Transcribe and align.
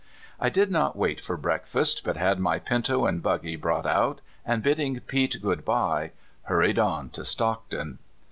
I 0.39 0.49
did 0.49 0.71
not 0.71 0.95
wait 0.95 1.21
for 1.21 1.37
breakfast, 1.37 2.03
but 2.03 2.17
had 2.17 2.39
my 2.39 2.57
pinto 2.57 3.05
and 3.05 3.21
buggy 3.21 3.55
brought 3.55 3.85
out, 3.85 4.19
and, 4.43 4.63
bidding 4.63 4.99
Pete 5.01 5.39
good 5.43 5.63
bye, 5.63 6.09
hurried 6.45 6.79
on 6.79 7.09
to 7.11 7.23
Stockton. 7.23 7.99